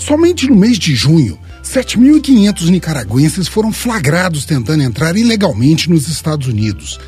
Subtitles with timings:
[0.00, 6.98] Somente no mês de junho, 7.500 nicaragüenses foram flagrados tentando entrar ilegalmente nos Estados Unidos,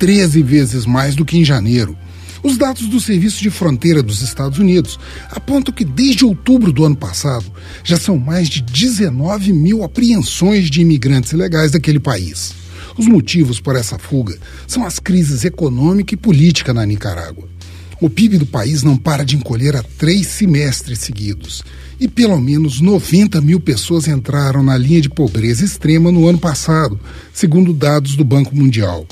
[0.00, 1.96] 13 vezes mais do que em janeiro.
[2.42, 4.98] Os dados do Serviço de Fronteira dos Estados Unidos
[5.30, 7.46] apontam que desde outubro do ano passado
[7.84, 12.52] já são mais de 19 mil apreensões de imigrantes ilegais daquele país.
[12.98, 14.36] Os motivos por essa fuga
[14.66, 17.49] são as crises econômica e política na Nicarágua.
[18.00, 21.62] O PIB do país não para de encolher há três semestres seguidos.
[22.00, 26.98] E pelo menos 90 mil pessoas entraram na linha de pobreza extrema no ano passado,
[27.30, 29.06] segundo dados do Banco Mundial.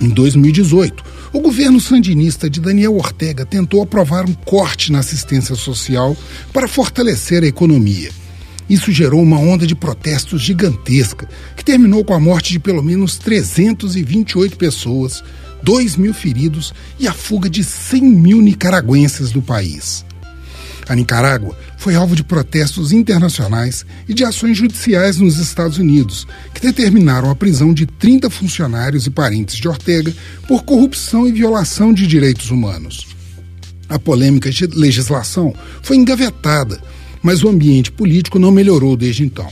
[0.00, 1.02] Em 2018,
[1.32, 6.16] o governo sandinista de Daniel Ortega tentou aprovar um corte na assistência social
[6.52, 8.10] para fortalecer a economia.
[8.68, 13.16] Isso gerou uma onda de protestos gigantesca, que terminou com a morte de pelo menos
[13.18, 15.22] 328 pessoas,
[15.62, 20.04] 2 mil feridos e a fuga de 100 mil nicaragüenses do país.
[20.88, 26.60] A Nicarágua foi alvo de protestos internacionais e de ações judiciais nos Estados Unidos, que
[26.60, 30.14] determinaram a prisão de 30 funcionários e parentes de Ortega
[30.46, 33.08] por corrupção e violação de direitos humanos.
[33.88, 36.80] A polêmica de legislação foi engavetada,
[37.26, 39.48] mas o ambiente político não melhorou desde então.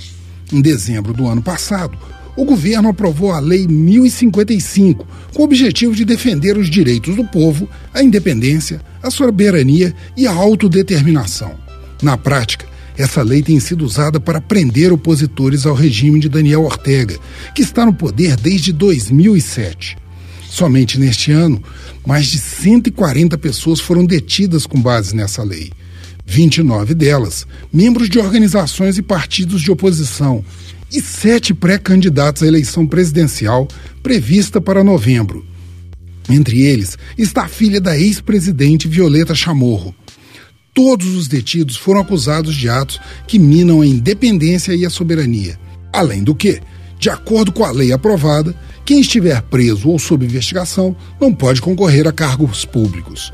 [0.53, 1.99] Em dezembro do ano passado,
[2.37, 7.69] o governo aprovou a Lei 1055, com o objetivo de defender os direitos do povo,
[7.93, 11.53] a independência, a soberania e a autodeterminação.
[12.01, 12.65] Na prática,
[12.97, 17.19] essa lei tem sido usada para prender opositores ao regime de Daniel Ortega,
[17.57, 19.99] que está no poder desde 2007.
[20.49, 21.61] Somente neste ano,
[22.07, 25.73] mais de 140 pessoas foram detidas com base nessa lei.
[26.27, 30.45] 29 delas, membros de organizações e partidos de oposição,
[30.91, 33.69] e sete pré-candidatos à eleição presidencial
[34.03, 35.45] prevista para novembro.
[36.29, 39.95] Entre eles está a filha da ex-presidente Violeta Chamorro.
[40.73, 45.59] Todos os detidos foram acusados de atos que minam a independência e a soberania.
[45.93, 46.61] Além do que,
[46.99, 48.55] de acordo com a lei aprovada,
[48.85, 53.33] quem estiver preso ou sob investigação não pode concorrer a cargos públicos.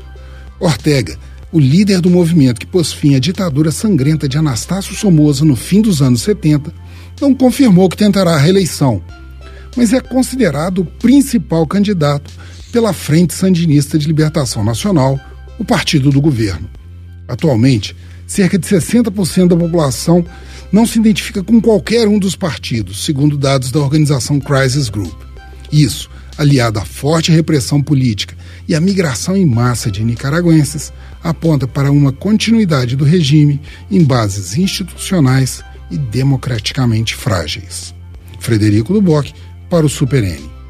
[0.59, 1.17] Ortega,
[1.51, 5.81] o líder do movimento que pôs fim à ditadura sangrenta de Anastácio Somoza no fim
[5.81, 6.73] dos anos 70,
[7.19, 9.01] não confirmou que tentará a reeleição,
[9.75, 12.31] mas é considerado o principal candidato
[12.71, 15.19] pela Frente Sandinista de Libertação Nacional,
[15.59, 16.69] o partido do governo.
[17.27, 17.95] Atualmente,
[18.25, 20.25] cerca de 60% da população
[20.71, 25.21] não se identifica com qualquer um dos partidos, segundo dados da organização Crisis Group.
[25.71, 26.09] Isso,
[26.41, 28.35] aliado à forte repressão política
[28.67, 30.91] e à migração em massa de nicaragüenses,
[31.23, 37.93] aponta para uma continuidade do regime em bases institucionais e democraticamente frágeis.
[38.39, 39.31] Frederico Duboc
[39.69, 40.60] para o Super N.